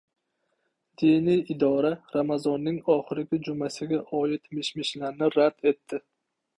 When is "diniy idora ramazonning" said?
1.01-2.81